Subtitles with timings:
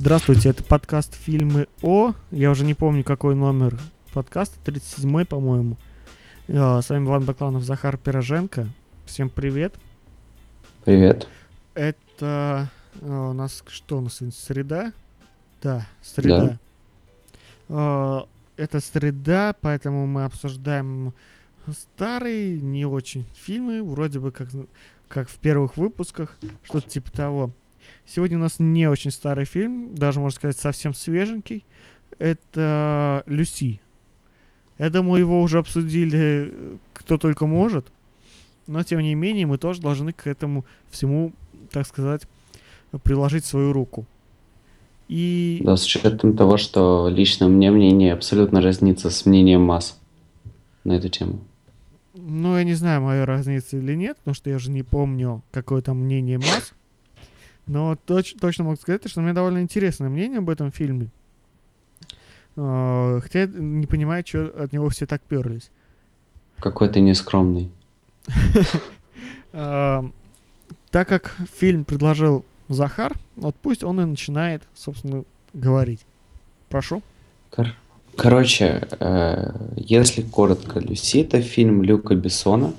[0.00, 2.14] Здравствуйте, это подкаст «Фильмы О».
[2.30, 3.76] Я уже не помню, какой номер
[4.14, 5.76] подкаста, 37-й, по-моему.
[6.48, 8.68] А, С вами Иван Бакланов, Захар Пироженко.
[9.06, 9.74] Всем привет.
[10.84, 11.26] Привет.
[11.74, 12.70] Это
[13.02, 14.92] а, у нас что у нас сегодня, среда?
[15.60, 16.60] Да, среда.
[17.68, 21.12] А, Это среда, поэтому мы обсуждаем
[21.72, 24.48] старые, не очень фильмы, вроде бы как,
[25.08, 27.50] как в первых выпусках, что-то типа того.
[28.08, 31.64] Сегодня у нас не очень старый фильм, даже можно сказать совсем свеженький.
[32.18, 33.80] Это Люси.
[34.78, 37.86] Я думаю, его уже обсудили кто только может.
[38.66, 41.32] Но тем не менее, мы тоже должны к этому всему,
[41.70, 42.22] так сказать,
[43.02, 44.06] приложить свою руку.
[45.08, 49.98] И Да, с учетом того, что лично мне мнение абсолютно разнится с мнением масс
[50.84, 51.40] на эту тему.
[52.14, 55.80] Ну, я не знаю, моя разница или нет, потому что я же не помню, какое
[55.80, 56.74] там мнение масс.
[57.68, 61.08] Но точ- точно могу сказать, что у меня довольно интересное мнение об этом фильме.
[62.56, 65.70] А, Хотя я не понимаю, что от него все так перлись.
[66.58, 67.70] Какой ты нескромный.
[69.52, 70.04] А,
[70.90, 75.24] Так как фильм предложил Захар, вот пусть он и начинает, собственно,
[75.54, 76.00] говорить.
[76.68, 77.02] Прошу.
[77.50, 77.74] Кор-
[78.16, 82.72] Короче, э, если коротко, Люси это фильм Люка Бессона.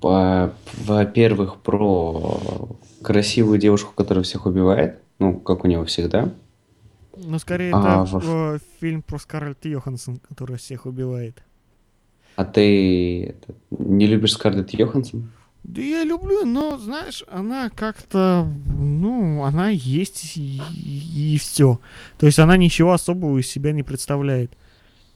[0.00, 2.68] Во-первых, про
[3.02, 4.98] красивую девушку, которая всех убивает.
[5.18, 6.32] Ну, как у него всегда.
[7.16, 11.42] Ну, скорее, А, это во- фильм про Скарлетт Йоханссон, которая всех убивает.
[12.36, 15.30] А ты это, не любишь Скарлетт Йоханссон?
[15.64, 21.78] Да я люблю, но, знаешь, она как-то, ну, она есть и, все.
[22.18, 24.50] То есть она ничего особого из себя не представляет.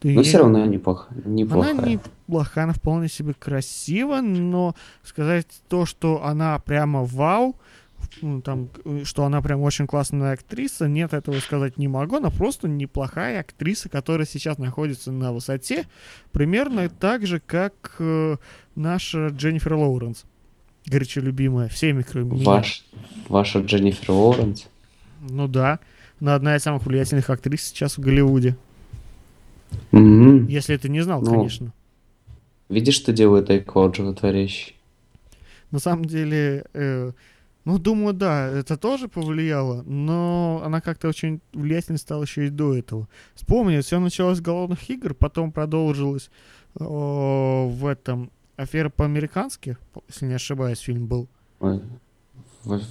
[0.00, 1.74] Ты- Но все равно неплохо, Она неплохая.
[1.74, 7.56] неплохая, она вполне себе красива, но сказать то, что она прямо вау,
[8.20, 8.68] ну, там,
[9.04, 12.16] что она прям очень классная актриса, нет, этого сказать не могу.
[12.16, 15.86] Она просто неплохая актриса, которая сейчас находится на высоте,
[16.30, 18.36] примерно так же, как э,
[18.74, 20.24] наша Дженнифер Лоуренс.
[20.86, 22.44] Горячо любимая, всеми, кроме меня.
[22.44, 22.84] Ваш,
[23.28, 24.66] ваша Дженнифер Лоуренс.
[25.20, 25.80] Ну да,
[26.20, 28.56] она одна из самых влиятельных актрис сейчас в Голливуде.
[29.92, 30.46] Мгм.
[30.46, 31.72] Если ты не знал, Ну, конечно.
[32.68, 34.74] Видишь, что делает Айкоуд животворящий?
[35.70, 37.12] На самом деле, э,
[37.64, 42.74] ну, думаю, да, это тоже повлияло, но она как-то очень влиятельной стала еще и до
[42.74, 43.08] этого.
[43.34, 46.30] Вспомни, все началось с голодных игр, потом продолжилось
[46.78, 49.76] э, в этом афера по-американски,
[50.08, 51.28] если не ошибаюсь, фильм был.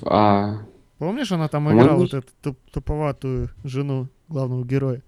[0.04, 0.58] А,
[0.98, 5.02] Помнишь, она там играла вот эту туп- туповатую жену главного героя?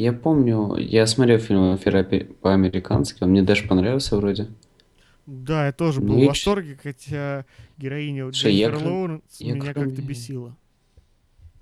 [0.00, 2.02] Я помню, я смотрел фильм «Афера
[2.40, 4.48] по-американски», он мне даже понравился вроде.
[5.26, 7.44] Да, я тоже был Ну, в восторге, хотя
[7.78, 10.56] героиня Дженнифер Лоуренс меня кроме- как-то бесила.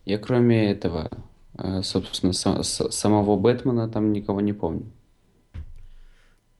[0.06, 1.10] Я кроме этого,
[1.58, 4.86] э, собственно, са- с- самого Бэтмена там никого не помню.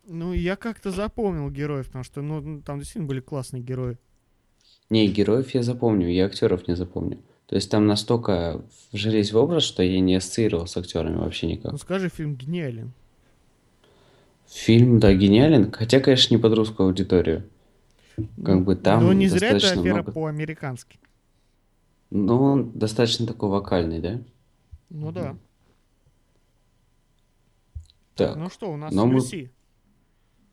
[0.07, 3.99] Ну, я как-то запомнил героев, потому что, ну, ну, там действительно были классные герои.
[4.91, 7.19] Не, героев я запомню, я актеров не запомню.
[7.49, 11.73] То есть там настолько вжились в образ, что я не ассоциировал с актерами вообще никак.
[11.73, 12.93] Ну, скажи, фильм гениален.
[14.47, 17.49] Фильм, да, гениален, хотя, конечно, не под русскую аудиторию.
[18.45, 20.99] Как бы там Ну, не зря это афера много- по-американски.
[22.11, 24.21] Но он достаточно такой вокальный, да?
[24.91, 25.37] Ну да.
[28.15, 29.51] Так, Ну что, у нас но мы- Люси.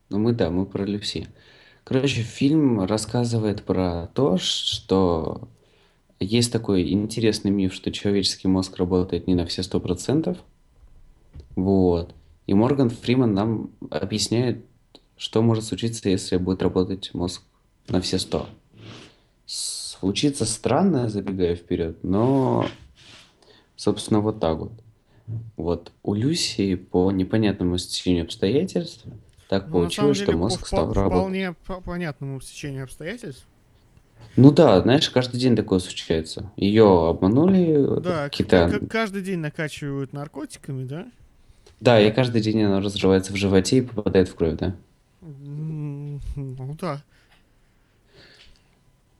[0.08, 1.28] ну мы, да, мы про Люси.
[1.84, 5.48] Короче, фильм рассказывает про то, что
[6.20, 10.38] есть такой интересный миф, что человеческий мозг работает не на все сто процентов.
[11.54, 12.14] Вот.
[12.46, 14.64] И Морган Фриман нам объясняет,
[15.16, 17.42] что может случиться, если будет работать мозг
[17.88, 18.48] на все сто.
[19.46, 22.66] Случится странное, забегая вперед, но,
[23.76, 24.72] собственно, вот так вот.
[25.56, 29.04] Вот у Люси по непонятному стечению обстоятельств
[29.48, 31.18] так Ну, получилось, что деле, мозг по стал впол- работать.
[31.18, 33.46] вполне по понятному стечению обстоятельств.
[34.36, 36.50] Ну да, знаешь, каждый день такое случается.
[36.56, 38.80] Ее обманули Да, какие-то...
[38.88, 41.06] каждый день накачивают наркотиками, да?
[41.80, 44.74] Да, и каждый день она разрывается в животе и попадает в кровь, да?
[45.22, 46.20] Ну
[46.80, 47.02] да,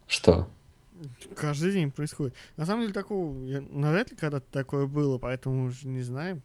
[0.07, 0.49] Что?
[1.35, 2.35] каждый день происходит.
[2.57, 6.43] На самом деле, такого, я- навряд ли когда-то такое было, поэтому уже не знаем.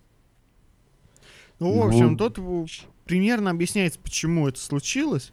[1.59, 1.87] Ну, в Ну.
[1.87, 2.65] общем, тут в-
[3.05, 5.31] примерно объясняется, почему это случилось.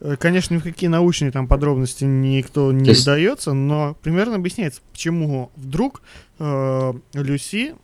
[0.00, 4.36] Э, Конечно, ни в какие научные там подробности никто не То есть- вдается, но примерно
[4.36, 6.02] объясняется, почему вдруг
[6.38, 7.74] э, Люси,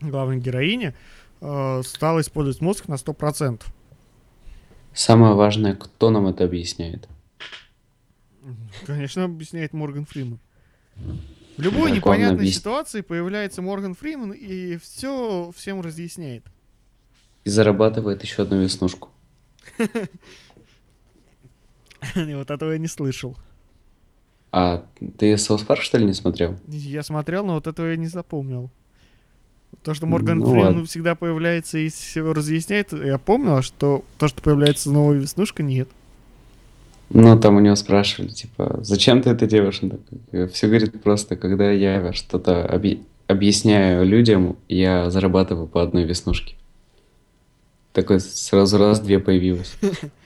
[0.00, 0.94] главная героиня,
[1.40, 3.62] э, стала использовать мозг на 100%.
[4.94, 7.08] Самое важное, кто нам это объясняет?
[8.86, 10.38] Конечно, объясняет Морган Фриман.
[11.56, 16.44] В любой главное непонятной объяс- ситуации появляется Морган Фриман и все всем разъясняет.
[17.44, 19.10] И зарабатывает еще одну веснушку.
[22.14, 23.36] Вот этого я не слышал.
[24.52, 24.84] А
[25.18, 26.56] ты South Park, что ли, не смотрел?
[26.68, 28.70] Я смотрел, но вот этого я не запомнил.
[29.84, 30.84] То, что Морган Ну Фриман ладно.
[30.84, 35.88] всегда появляется и все разъясняет, я помнил, а что то, что появляется новая веснушка, нет.
[37.10, 39.80] Ну, там у него спрашивали, типа, зачем ты это делаешь?
[39.82, 46.04] Он такой, все говорит просто, когда я что-то объ- объясняю людям, я зарабатываю по одной
[46.04, 46.56] веснушке.
[47.92, 49.76] Такой сразу раз, две появилось.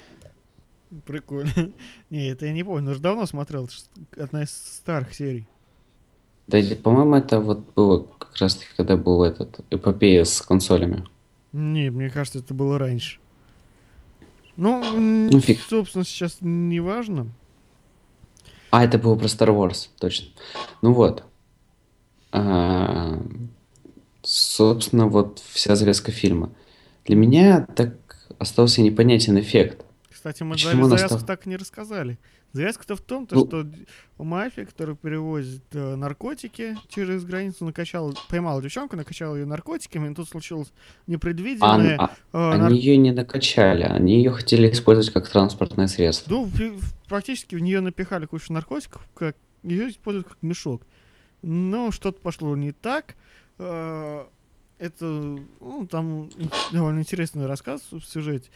[1.07, 1.51] Прикольно.
[2.11, 3.69] Не, это я не помню, но же давно смотрел.
[4.17, 5.47] Одна из старых серий.
[6.47, 11.05] Да, по-моему, это вот было как раз таки, когда был этот эпопея с консолями.
[11.53, 13.19] Не, мне кажется, это было раньше.
[14.57, 15.61] Ну, Ну, фиг.
[15.61, 17.29] собственно, сейчас не важно.
[18.71, 20.29] А, это было про Star Wars, точно.
[20.83, 21.25] Ну вот.
[22.33, 23.21] А,
[24.23, 26.51] собственно, вот вся завязка фильма.
[27.05, 27.95] Для меня так
[28.39, 29.85] остался непонятен эффект.
[30.25, 32.19] Кстати, мы Почему за- завязку так и не рассказали.
[32.55, 33.45] Завязка-то в том, то, Ну.
[33.47, 33.67] что
[34.17, 40.27] мафия, которая перевозит э, наркотики через границу, накачала, поймала девчонку, накачала ее наркотиками, и тут
[40.27, 41.97] случилось А, непредвиденное.
[41.99, 46.31] а- э, нар- они ее не накачали, они ее хотели использовать как транспортное средство.
[46.31, 46.51] Ну,
[47.07, 50.87] практически в нее напихали кучу наркотиков, как ее используют как мешок.
[51.43, 53.15] Но что-то пошло не так.
[53.59, 54.25] Э,
[54.79, 55.05] Это,
[55.61, 56.29] ну, там
[56.73, 58.49] довольно интересный рассказ в сюжете.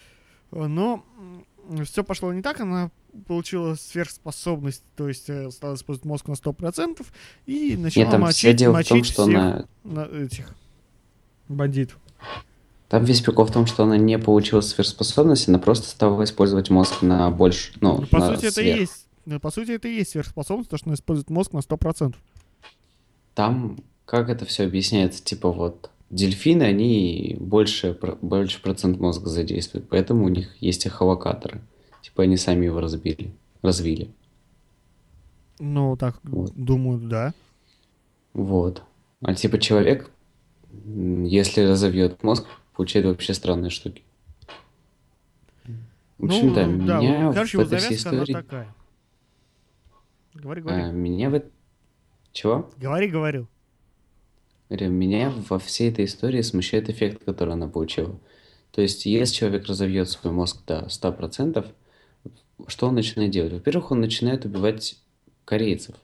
[0.50, 1.04] Э, Но
[1.84, 2.90] все пошло не так, она
[3.26, 7.04] получила сверхспособность, то есть э, стала использовать мозг на 100%
[7.46, 9.64] и начала Нет, там все мочить, дело в том, мочить что всех она...
[9.84, 10.54] на этих
[11.48, 11.98] бандитов.
[12.88, 17.02] Там весь прикол в том, что она не получила сверхспособность, она просто стала использовать мозг
[17.02, 18.80] на больше, ну, Ну, по на сути, это и сверх.
[18.80, 19.06] есть.
[19.26, 22.14] ну, По сути, это и есть сверхспособность, то, что она использует мозг на 100%.
[23.34, 30.24] Там, как это все объясняется, типа вот, дельфины, они больше, больше процент мозга задействуют, поэтому
[30.24, 31.60] у них есть эхолокаторы.
[32.02, 33.32] Типа они сами его разбили,
[33.62, 34.10] развили.
[35.58, 36.52] Ну, так, Вот.
[36.54, 37.34] думаю, да.
[38.32, 38.82] Вот.
[39.22, 40.10] А типа человек,
[40.72, 44.02] если разовьет мозг, получает вообще странные штуки.
[46.18, 48.32] В общем, да, ну, да, меня вот, короче, в этой всей истории...
[48.32, 48.74] такая.
[50.34, 50.82] Говори, говори.
[50.82, 51.42] а, меня в...
[52.32, 52.70] Чего?
[52.76, 53.48] Говори, говорю.
[54.68, 58.18] Говорю, меня во всей этой истории смущает эффект, который она получила.
[58.70, 61.66] То есть, если человек разовьет свой мозг до 100%,
[62.66, 63.52] что он начинает делать?
[63.52, 64.98] Во-первых, он начинает убивать
[65.44, 65.94] корейцев.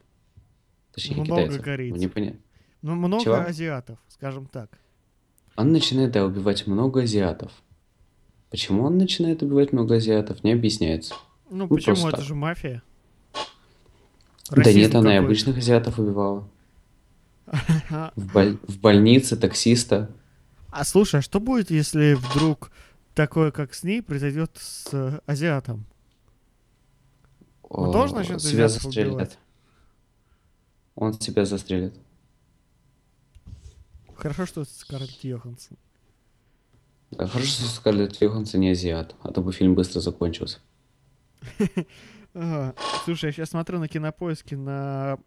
[0.93, 1.63] Точнее, Много китайцев.
[1.63, 1.99] корейцев.
[1.99, 2.37] Не поня-
[2.83, 3.35] Ну, много Чего?
[3.37, 4.71] азиатов, скажем так.
[5.57, 7.53] Он начинает, да, убивать много азиатов.
[8.51, 11.15] Почему он начинает убивать много азиатов, не объясняется.
[11.51, 12.09] Ну, Ну, почему?
[12.09, 12.21] Это так.
[12.25, 12.83] же мафия.
[13.35, 16.49] да Расизм нет, она и обычных азиатов убивала.
[18.17, 20.11] В, боль- в больнице таксиста.
[20.71, 22.71] а слушай, а что будет, если вдруг
[23.15, 25.85] такое, как с ней, произойдет с э, азиатом?
[27.63, 29.13] Он тоже начнет себя азиатов застрелят.
[29.13, 29.39] убивать?
[30.95, 31.95] Он себя застрелит.
[34.17, 35.77] Хорошо, что это Скарлетт Йоханссон.
[37.11, 40.61] Да, хорошо, что Скарлетт Йоханссон не азиат, а то бы фильм быстро закончился.
[43.05, 45.19] Слушай, я сейчас смотрю на кинопоиске на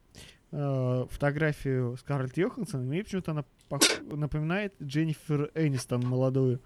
[0.51, 3.44] э, фотографию Скарлетт Йоханссон, мне почему-то она
[4.10, 6.60] напоминает Дженнифер Энистон молодую.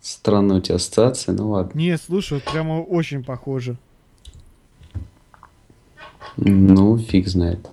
[0.00, 1.76] Странная у тебя ассоциация, ну ладно.
[1.78, 3.76] Не, слушай, вот прямо очень похоже.
[6.36, 7.68] Ну, фиг знает.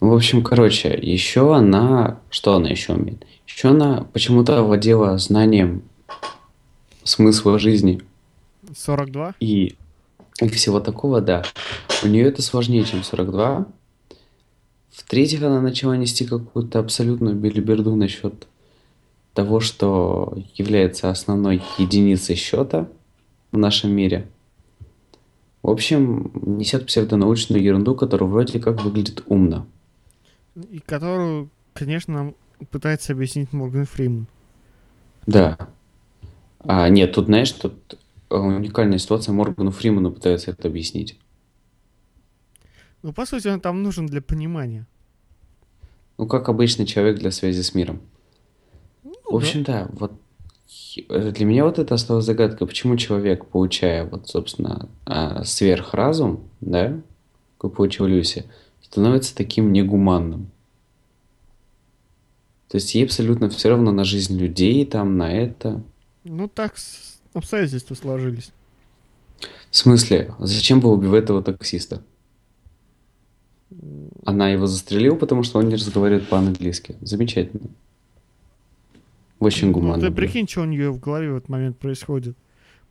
[0.00, 2.20] В общем, короче, еще она...
[2.30, 3.26] Что она еще умеет?
[3.46, 5.82] Еще она почему-то овладела знанием
[7.02, 8.00] смысла жизни
[8.76, 9.34] 42?
[9.40, 9.74] и,
[10.40, 11.44] и всего такого, да.
[12.02, 13.66] У нее это сложнее, чем 42.
[14.90, 18.46] В-третьих, она начала нести какую-то абсолютную белиберду насчет
[19.34, 22.88] того, что является основной единицей счета
[23.52, 24.28] в нашем мире.
[25.62, 29.66] В общем, несет псевдонаучную ерунду, которая вроде как выглядит умно.
[30.70, 32.34] И которую, конечно, нам
[32.70, 34.26] пытается объяснить Морган Фриман.
[35.26, 35.58] Да.
[36.60, 37.98] А, нет, тут, знаешь, тут
[38.30, 39.32] уникальная ситуация.
[39.32, 41.18] Моргану Фриману пытается это объяснить.
[43.02, 44.86] Ну, по сути, он там нужен для понимания.
[46.18, 48.00] Ну, как обычный человек для связи с миром.
[49.04, 50.12] Ну, В общем, да, вот
[51.08, 57.00] э, для меня вот это осталась загадка, почему человек, получая вот, собственно, а, сверхразум, да,
[57.58, 58.50] как получил Люси,
[58.82, 60.50] становится таким негуманным.
[62.68, 65.72] То есть ей абсолютно все равно на жизнь людей, там, на это.
[65.72, 65.82] да.
[66.24, 66.74] Ну, так
[67.38, 68.52] обстоятельства сложились.
[69.70, 72.02] В смысле, зачем вы убиваете этого таксиста?
[74.24, 76.96] Она его застрелила, потому что он не разговаривает по-английски.
[77.00, 77.68] Замечательно.
[79.38, 80.00] Очень Ну, гуманно.
[80.00, 80.16] ты было.
[80.16, 82.36] прикинь, что у нее в голове в этот момент происходит.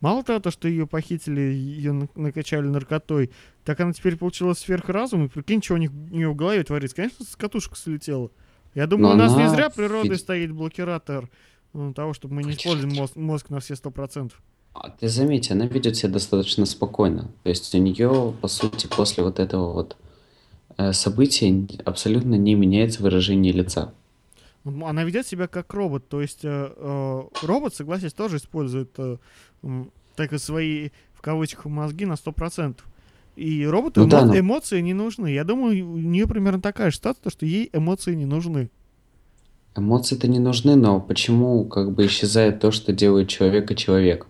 [0.00, 3.30] Мало того, то, что ее похитили, ее на- накачали наркотой,
[3.64, 6.94] так она теперь получила сверхразум, и прикинь, что у них у нее в голове творится.
[6.96, 8.30] Конечно, с катушек слетела.
[8.74, 11.28] Я думаю, Но у нас не она зря природой ведь- стоит блокиратор
[11.72, 14.40] ну, того, чтобы мы не используем мозг, мозг на все сто процентов.
[14.74, 17.30] А ты заметь, она ведет себя достаточно спокойно.
[17.42, 19.96] То есть у нее, по сути, после вот этого вот
[20.76, 23.92] э, события абсолютно не меняется выражение лица.
[24.64, 29.16] М, Она ведет себя как робот, то есть э, э, робот, согласись, тоже использует э,
[30.16, 32.76] так и свои, в кавычках, мозги на 100%.
[33.36, 35.28] И роботу Ну да, эмо- но- эмоции не нужны.
[35.32, 38.68] Я думаю, у нее примерно такая же ситуация, что ей эмоции не нужны.
[39.78, 44.28] Эмоции-то не нужны, но почему как бы исчезает то, что делает человека человеком?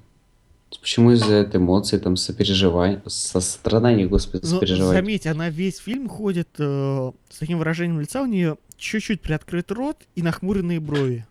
[0.81, 4.93] Почему из-за этой эмоции, там, сопереживания, сострадания, господи, Но сопереживания?
[4.93, 9.97] заметь, она весь фильм ходит э, с таким выражением лица, у нее чуть-чуть приоткрыт рот
[10.15, 11.27] и нахмуренные брови.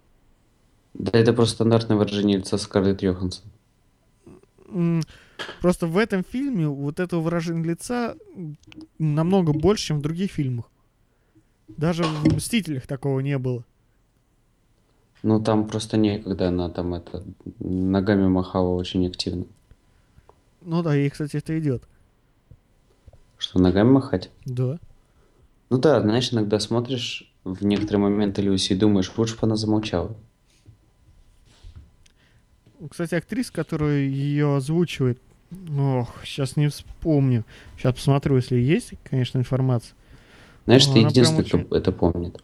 [0.95, 3.45] Да это просто стандартное выражение лица Скарлетт Йоханссон.
[5.61, 8.15] Просто в этом фильме вот этого выражения лица
[8.97, 10.65] намного больше, чем в других фильмах.
[11.67, 13.63] Даже в «Мстителях» такого не было.
[15.23, 17.23] Ну, там просто некогда она там это
[17.59, 19.45] ногами махала очень активно.
[20.61, 21.83] Ну да, ей, кстати, это идет.
[23.37, 24.29] Что, ногами махать?
[24.45, 24.79] Да.
[25.69, 30.15] Ну да, знаешь, иногда смотришь в некоторые моменты Люси и думаешь, лучше бы она замолчала.
[32.89, 35.19] Кстати, актриса, которая ее озвучивает,
[35.79, 37.43] ох, сейчас не вспомню.
[37.77, 39.95] Сейчас посмотрю, если есть, конечно, информация.
[40.65, 42.41] Знаешь, Ну, ты прям единственный, очень- кто это помнит.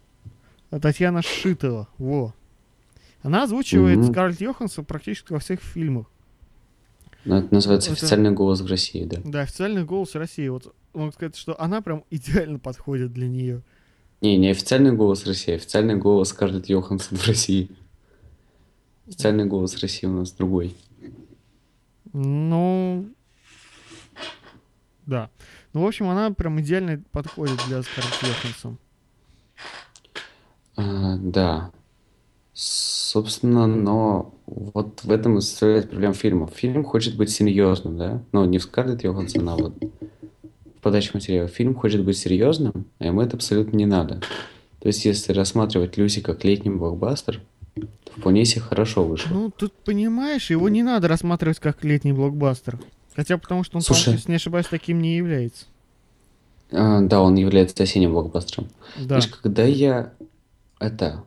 [0.70, 2.34] Татьяна Шитова, во.
[3.24, 4.12] Она озвучивает Мгм.
[4.12, 6.08] Скарлетт Йоханссон практически во всех фильмах.
[7.25, 9.22] Ну, это называется Это- официальный голос в России, да.
[9.24, 10.48] Да, официальный голос России.
[10.50, 13.62] Вот могу сказать, что она прям идеально подходит для нее.
[14.22, 17.70] Не, не официальный голос России, официальный голос Скарлетт Йоханссон в России.
[19.08, 20.75] Официальный голос России у нас другой.
[22.13, 23.06] Ну,
[25.06, 25.30] да.
[25.74, 28.77] Ну, в общем, она прям идеально подходит для Скарлетт Йоханссон.
[30.75, 31.72] А, да.
[33.13, 36.48] Собственно, но вот в этом и составляет проблема фильма.
[36.48, 38.24] Фильм хочет быть серьезным, да?
[38.32, 41.48] Ну, не в Скарлетт Йоханссон, а вот в подаче материала.
[41.48, 44.20] Фильм хочет быть серьезным, а ему это абсолютно не надо.
[44.79, 47.39] То есть, если рассматривать Люси как летний блокбастер,
[47.75, 49.32] то вполне себе хорошо вышло.
[49.32, 52.79] Ну, тут, понимаешь, его не надо рассматривать как летний блокбастер.
[53.15, 54.13] Хотя потому что он, Слушай.
[54.13, 55.65] если не ошибаюсь, таким не является.
[56.72, 58.70] А, да, он является осенним блокбастером.
[58.98, 59.20] Да.
[59.20, 60.13] Знаешь, когда я
[60.79, 61.24] это,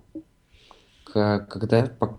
[1.49, 2.19] когда, по-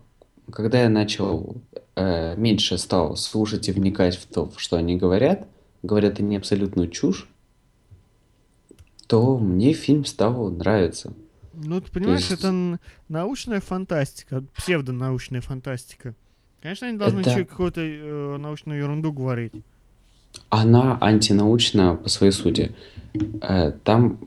[0.51, 1.55] когда я начал
[1.95, 5.47] э, меньше стал слушать и вникать в то, что они говорят,
[5.83, 7.27] говорят они абсолютную чушь,
[9.07, 11.13] то мне фильм стал нравиться.
[11.53, 12.77] Ну, ты понимаешь, есть- это
[13.09, 16.13] научная фантастика, псевдонаучная фантастика.
[16.61, 19.53] Конечно, они должны Это- еще какую-то э, научную ерунду говорить.
[20.49, 22.75] Она антинаучна по своей сути.
[23.41, 24.19] Э, там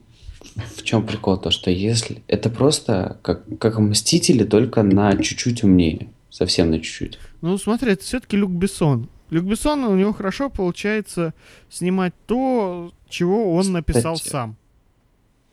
[0.77, 6.09] в чем прикол то, что если это просто как как Мстители, только на чуть-чуть умнее,
[6.31, 7.19] совсем на чуть-чуть.
[7.43, 9.09] Ну, смотри, это все-таки Люк Бессон.
[9.31, 11.35] Люк Бессон, у него хорошо получается
[11.69, 14.57] снимать то, чего он написал Кстати, сам.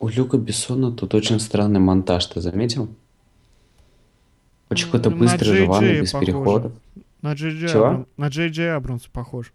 [0.00, 2.88] У Люка Бессона тут очень странный монтаж, ты заметил?
[4.70, 6.26] Очень Ну, какой-то быстрый, Джей рваный, без похоже.
[6.26, 6.72] переходов.
[7.22, 7.84] На Джей Джей Чего?
[7.86, 9.52] Абрам- на Джей Джей Абрамса похож.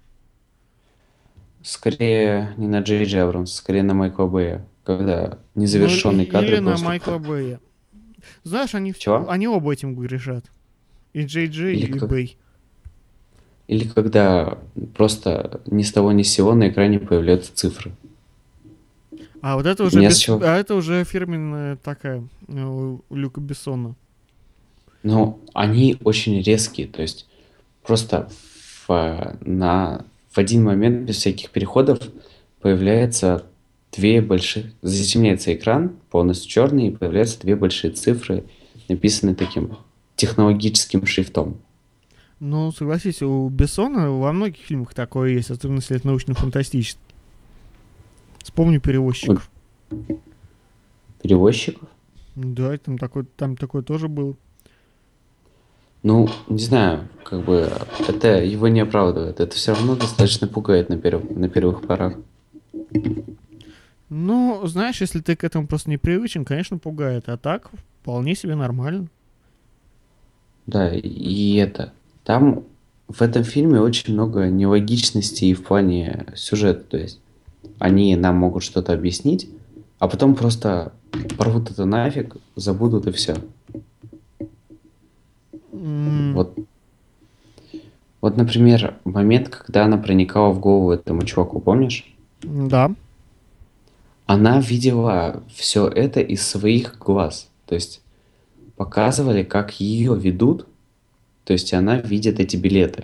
[1.62, 6.58] Скорее не на Джей Джей Абрамса, скорее на Майкла Бэя, когда незавершенный Ну, кадр Или
[6.60, 7.60] на просто- Майкла Бэя.
[8.44, 9.30] Знаешь, они, Чего?
[9.30, 10.46] они оба этим грешат.
[11.14, 12.38] И Джей Джей, Или и как- Бэй.
[13.68, 14.58] Или когда
[14.96, 17.92] просто ни с того ни с сего на экране появляются цифры.
[19.42, 20.40] А вот это уже, бес- чего.
[20.42, 23.96] а это уже фирменная такая э, у Люка Бессона.
[25.02, 27.28] Но они очень резкие, то есть
[27.86, 28.30] просто
[28.88, 32.00] в, на, в один момент без всяких переходов
[32.62, 33.44] появляется
[33.96, 34.74] две большие...
[34.82, 38.44] Затемняется экран, полностью черный, и появляются две большие цифры,
[38.90, 39.78] написанные таким
[40.16, 41.58] технологическим шрифтом.
[42.40, 47.00] Ну, согласись, у Бессона во многих фильмах такое есть, особенно если это научно-фантастический.
[48.40, 49.50] Вспомни перевозчиков.
[51.22, 51.88] Перевозчиков?
[52.36, 54.36] Да, там такой, там такое тоже было.
[56.02, 57.72] Ну, не знаю, как бы
[58.10, 59.40] это его не оправдывает.
[59.40, 62.16] Это все равно достаточно пугает на, перв- на первых порах.
[64.14, 67.28] Ну, знаешь, если ты к этому просто не привычен, конечно, пугает.
[67.28, 69.08] А так, вполне себе нормально.
[70.68, 71.94] Да, и это.
[72.24, 72.64] Там
[73.08, 76.84] в этом фильме очень много нелогичностей в плане сюжета.
[76.84, 77.20] То есть
[77.80, 79.50] они нам могут что-то объяснить,
[79.98, 80.94] а потом просто
[81.36, 83.36] порвут это нафиг, забудут и все.
[85.72, 86.56] М, Вот,
[88.22, 92.14] вот, например, момент, когда она проникала в голову этому чуваку, помнишь?
[92.44, 92.92] Да.
[94.26, 97.50] Она видела все это из своих глаз.
[97.66, 98.02] То есть
[98.76, 100.68] показывали, как ее ведут.
[101.44, 103.04] То есть она видит эти билеты.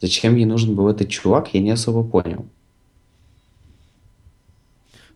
[0.00, 2.46] Зачем ей нужен был этот чувак, я не особо понял.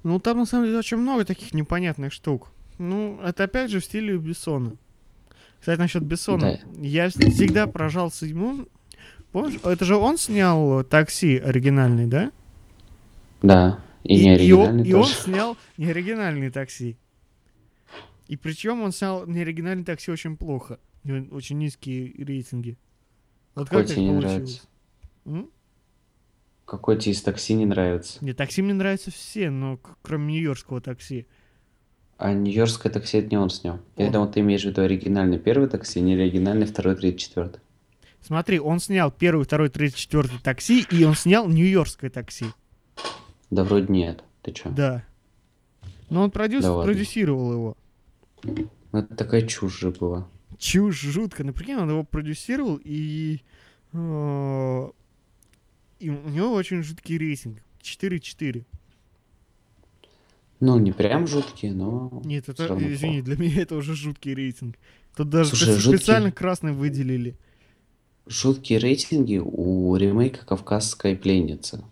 [0.02, 2.49] Ну, там на самом деле очень много таких непонятных штук.
[2.78, 4.73] Ну, это опять же в стиле Бессона.
[5.61, 6.61] Кстати, насчет Бессона.
[6.78, 8.66] Я всегда поражался ему.
[9.33, 12.31] Помнишь, это же он снял такси оригинальный, да?
[13.40, 15.14] Да, и, не и, он, оригинальный и он тоже.
[15.14, 16.96] снял неоригинальный такси.
[18.28, 20.78] И причем он снял неоригинальный такси очень плохо.
[21.04, 22.78] У него очень низкие рейтинги.
[23.54, 24.62] Вот Какой как тебе не нравится?
[25.26, 25.50] М?
[26.64, 28.25] Какой тебе из такси не нравится?
[28.25, 31.26] Нет, такси мне нравятся все, но кроме нью-йоркского такси.
[32.16, 33.80] А Нью-Йоркское такси это не он снял.
[33.96, 34.12] Я Он.
[34.12, 37.61] думал, ты имеешь в виду оригинальный первый такси, не оригинальный второй, третий, четвертый.
[38.23, 42.46] Смотри, он снял первый, второй, третий, четвертый такси, и он снял нью-йоркское такси.
[43.51, 44.25] Да вроде нет.
[44.43, 44.71] Ты чё?
[44.71, 45.05] Да.
[46.11, 46.93] Но он продюс- Да ладно.
[46.93, 47.77] продюсировал его.
[48.45, 50.29] Ну это такая чушь же была.
[50.59, 51.45] Чушь жутко.
[51.45, 53.41] Ну, прикинь, он его продюсировал, и...
[53.93, 54.89] э,
[56.01, 57.59] И у него очень жуткий рейтинг.
[57.83, 58.65] 4-4.
[60.61, 62.23] Ну, не прям жуткие, но...
[62.25, 63.25] Нет, это, извини, плохо.
[63.25, 64.77] для меня это уже жуткий рейтинг.
[65.17, 67.37] Тут даже Слушай, спе- жуткий- специально красный выделили.
[68.27, 71.85] Жуткие рейтинги у ремейка «Кавказская пленница».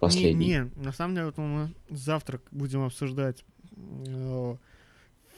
[0.00, 0.46] Последний.
[0.46, 3.44] Не, не, на самом деле, вот мы завтра будем обсуждать
[4.06, 4.56] э,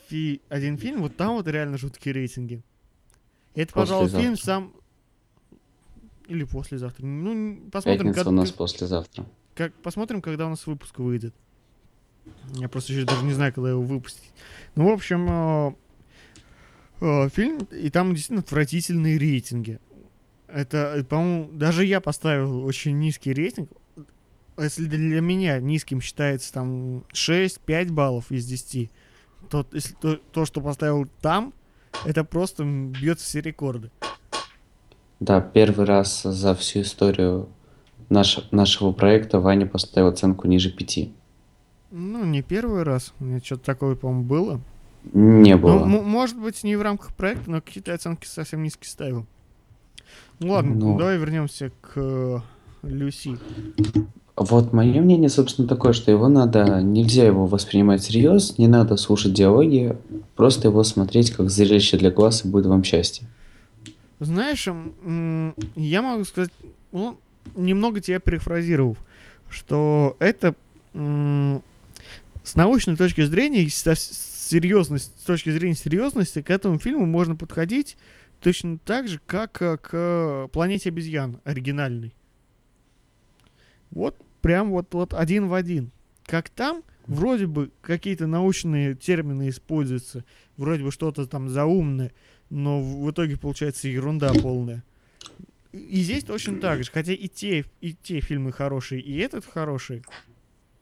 [0.08, 2.62] фи- один фильм, вот там вот реально жуткие рейтинги.
[3.54, 4.72] Это, пожалуй, фильм сам...
[6.28, 7.04] Или послезавтра.
[7.04, 9.26] Ну, посмотрим, Пятница как- у нас послезавтра.
[9.54, 11.34] как, посмотрим, когда у нас выпуск выйдет.
[12.54, 14.30] Я просто еще даже не знаю, когда его выпустить.
[14.76, 15.74] Ну, в общем, э,
[17.00, 19.80] э, фильм, и там действительно отвратительные рейтинги.
[20.46, 23.68] Это, по-моему, даже я поставил очень низкий рейтинг.
[24.58, 28.90] Если для меня низким считается там 6-5 баллов из 10,
[29.48, 31.52] то, если то, то, что поставил там,
[32.04, 33.90] это просто бьет все рекорды.
[35.20, 37.48] Да, первый раз за всю историю
[38.08, 41.12] наш- нашего проекта Ваня поставил оценку ниже пяти.
[41.90, 43.12] Ну, не первый раз.
[43.20, 44.60] У меня что-то такое, по-моему, было.
[45.12, 45.82] Не Ну, было.
[45.84, 49.26] м- может быть, не в рамках проекта, но какие-то оценки совсем низкие ставил.
[50.38, 50.98] Ну ладно, Ну.
[50.98, 52.38] давай вернемся к э,
[52.82, 53.38] Люси.
[54.36, 59.34] Вот мое мнение, собственно, такое, что его надо, нельзя его воспринимать всерьез, не надо слушать
[59.34, 59.96] диалоги,
[60.36, 63.26] просто его смотреть как зрелище для глаз и будет вам счастье.
[64.20, 64.66] Знаешь,
[65.76, 66.50] я могу сказать,
[66.92, 67.18] ну,
[67.56, 68.96] немного тебя перефразировав,
[69.50, 70.54] что это
[70.94, 77.96] с научной точки зрения, с серьезность, с точки зрения серьезности, к этому фильму можно подходить
[78.40, 82.12] точно так же, как э, к «Планете обезьян» оригинальной.
[83.92, 85.90] Вот прям вот, вот один в один.
[86.24, 90.24] Как там, вроде бы какие-то научные термины используются,
[90.56, 92.12] вроде бы что-то там заумное,
[92.50, 94.82] но в итоге получается ерунда полная.
[95.72, 100.04] И здесь точно так же, хотя и те, и те фильмы хорошие, и этот хороший,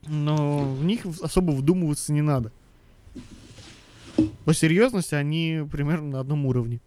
[0.07, 2.51] но в них особо вдумываться не надо.
[4.44, 6.81] По серьезности они примерно на одном уровне.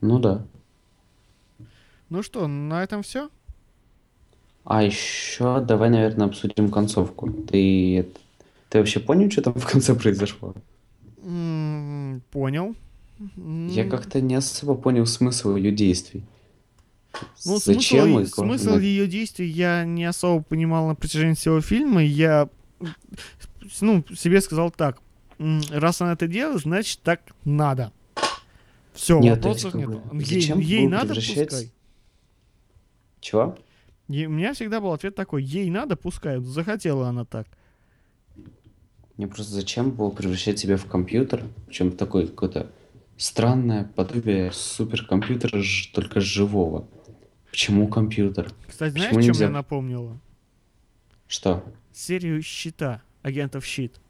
[0.00, 0.46] Ну да.
[2.10, 3.30] Ну что, на этом все?
[4.70, 7.30] А еще давай, наверное, обсудим концовку.
[7.30, 8.06] Ты,
[8.68, 10.54] ты вообще понял, что там в конце произошло?
[12.30, 12.74] понял.
[13.38, 16.22] Я М, как-то не особо понял смысл ее действий.
[17.46, 21.60] Ну, Зачем смысл, и смысл на- ее действий я не особо понимал на протяжении всего
[21.62, 22.04] фильма.
[22.04, 22.50] Я
[23.80, 24.98] ну, себе сказал так.
[25.70, 27.90] Раз она это делает, значит так надо.
[28.92, 29.88] Все, Нет, вопросов нет.
[29.88, 31.72] бы, Ей, зачем ей надо, превращать- пускай.
[33.20, 33.56] Чего?
[34.08, 36.38] Ей- у меня всегда был ответ такой, ей надо, пускай.
[36.40, 37.46] Захотела она так.
[39.16, 41.44] Мне просто зачем было превращать себя в компьютер?
[41.66, 42.70] Причем такое какое-то
[43.16, 46.86] странное подобие суперкомпьютера, только живого.
[47.50, 48.52] Почему компьютер?
[48.68, 49.46] Кстати, знаешь, Почему чем нельзя?
[49.46, 50.20] мне напомнило?
[51.26, 51.64] Что?
[51.92, 54.00] Серию «Щита», агентов «Щит».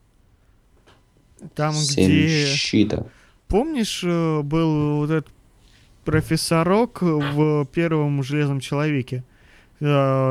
[1.55, 2.47] Там, Семь где...
[2.47, 3.07] щита.
[3.47, 5.33] Помнишь, э, был вот этот
[6.05, 9.25] профессорок в первом «Железном человеке»?
[9.81, 9.85] Э,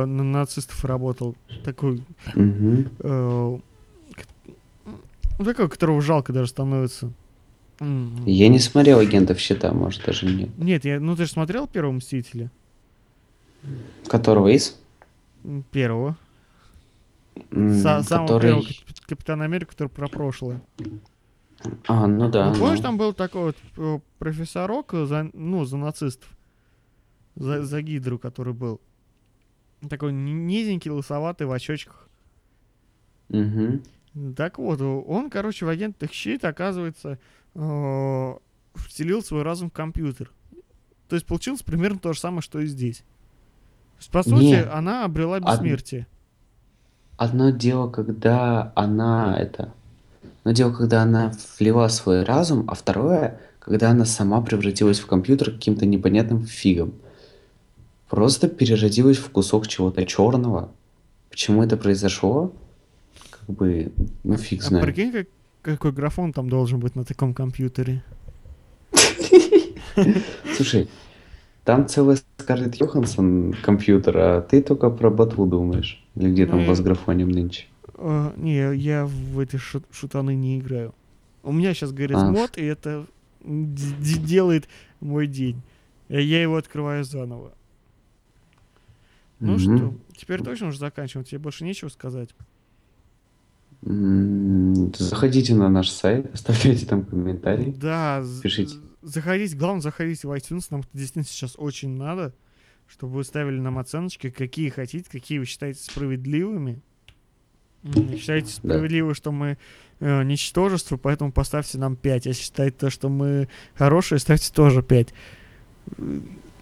[0.05, 1.36] на нацистов работал.
[1.63, 2.03] Такой...
[2.36, 3.57] Э,
[5.39, 7.12] ну, такой, которого жалко даже становится.
[7.79, 10.49] Я не смотрел агентов щита, может, даже нет.
[10.57, 12.49] Нет, я, ну ты же смотрел первого «Мстителя»?
[14.07, 14.79] Которого из?
[15.71, 16.15] Первого.
[17.51, 20.62] Са- самого который- первого Кап- Капитана Америка, который про прошлое.
[21.88, 22.51] А, ну да.
[22.53, 22.83] Ну, помнишь, ну.
[22.83, 26.29] там был такой вот э, профессорок за, ну, за нацистов.
[27.36, 28.81] За, за Гидру, который был.
[29.89, 32.07] Такой ни- низенький, лысоватый, в очочках.
[33.29, 33.83] Мгм.
[34.35, 37.19] Так вот, он, короче, в агентах щит, оказывается,
[37.53, 38.33] э,
[38.75, 40.31] вселил свой разум в компьютер.
[41.07, 42.97] То есть получилось примерно то же самое, что и здесь.
[42.97, 44.63] То есть, по сути, Не.
[44.63, 46.07] она обрела Од- бессмертие.
[47.17, 49.73] Одно дело, когда она это...
[50.43, 55.51] Одно дело, когда она вливала свой разум, а второе, когда она сама превратилась в компьютер
[55.51, 56.93] каким-то непонятным фигом.
[58.10, 60.72] Просто переродилась в кусок чего-то черного.
[61.30, 62.54] Почему это произошло?
[63.30, 63.91] Как бы,
[64.24, 64.86] ну фиг А знает.
[64.86, 65.28] прикинь, как-
[65.62, 68.04] какой графон там должен быть на таком компьютере.
[70.56, 70.88] Слушай,
[71.63, 76.04] там целая Скарлетт Йоханссон компьютер, а ты только про ботву думаешь.
[76.15, 77.65] Или где там у вас графонием нынче?
[77.96, 80.93] Э, не, я в эти шут- шутаны не играю.
[81.43, 82.30] У меня сейчас говорит А.
[82.32, 83.06] мод, и это
[83.43, 84.67] делает
[85.00, 85.62] мой день.
[86.10, 87.52] Я его открываю заново.
[89.39, 89.60] Ну Мгм.
[89.78, 91.26] что, теперь точно уже заканчиваем.
[91.26, 92.30] Тебе больше нечего сказать.
[94.97, 97.73] Заходите на наш сайт, оставляйте там комментарии.
[97.78, 98.76] Да, Пишите.
[99.04, 102.34] заходите, главное, заходите в iTunes, нам это действительно сейчас очень надо,
[102.88, 106.80] чтобы вы ставили нам оценочки, какие хотите, какие вы считаете справедливыми.
[108.17, 109.58] Считаете справедливо, что мы
[110.00, 112.26] э, ничтожество, поэтому поставьте нам 5.
[112.26, 115.13] Если считаете то, что мы хорошие, ставьте тоже 5.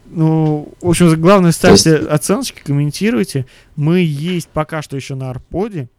[0.06, 3.46] Ну, в общем, главное, ставьте оценочки, комментируйте.
[3.76, 5.89] Мы есть пока что еще на Арподе.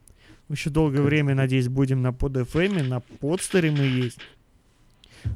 [0.49, 4.19] Еще долгое время, надеюсь, будем на под FM, на подстере мы есть.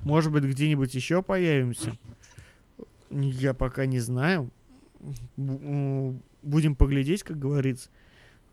[0.04, 1.96] Может быть, где-нибудь еще появимся.
[3.10, 4.50] Я пока не знаю.
[5.36, 7.90] Будем поглядеть, как говорится.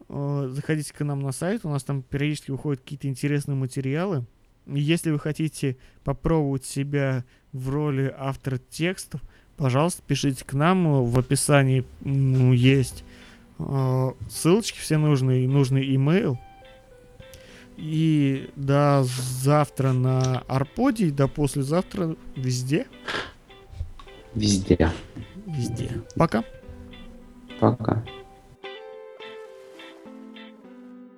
[0.10, 4.26] Э, Заходите к нам на сайт, у нас там периодически выходят какие-то интересные материалы.
[4.66, 9.22] Если вы хотите попробовать себя в роли автора текстов,
[9.58, 10.88] пожалуйста, пишите к нам.
[10.88, 13.04] э, В описании м, есть
[13.60, 16.40] э, ссылочки все нужные, нужный имейл.
[17.78, 22.88] И до завтра на Арподе, и до послезавтра везде.
[24.34, 24.92] Везде.
[25.46, 25.92] Везде.
[26.16, 26.44] Пока.
[27.60, 28.04] Пока.